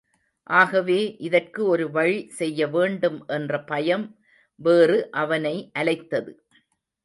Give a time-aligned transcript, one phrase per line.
[0.49, 1.17] ஆகவே
[1.17, 4.05] இதற்கு ஒரு வழி செய்ய வேண்டும் என்ற பயம்
[4.59, 6.33] வேறு அவனை அலைத்தது.